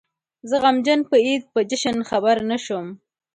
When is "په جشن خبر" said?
1.53-2.37